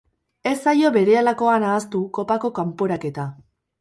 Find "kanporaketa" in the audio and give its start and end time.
2.61-3.29